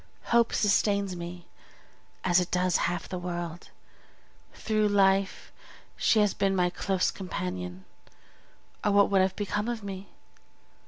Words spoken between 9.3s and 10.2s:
become of me?